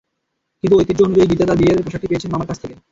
কিন্তু 0.63 0.75
ঐতিহ্য 0.77 1.01
অনুযায়ী 1.03 1.29
গীতা 1.31 1.45
তাঁর 1.45 1.59
বিয়ের 1.59 1.83
পোশাকটি 1.85 2.07
পেয়েছেন 2.09 2.29
মামার 2.31 2.49
কাছ 2.49 2.57
থেকে। 2.63 2.75